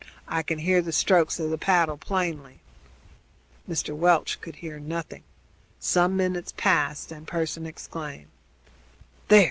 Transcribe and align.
I 0.27 0.41
can 0.41 0.57
hear 0.57 0.81
the 0.81 0.91
strokes 0.91 1.39
of 1.39 1.51
the 1.51 1.59
paddle 1.59 1.95
plainly." 1.95 2.59
Mr. 3.69 3.95
Welch 3.95 4.41
could 4.41 4.55
hear 4.55 4.79
nothing. 4.79 5.21
Some 5.79 6.17
minutes 6.17 6.55
passed, 6.57 7.09
then 7.09 7.27
Pearson 7.27 7.67
exclaimed: 7.67 8.31
"There! 9.27 9.39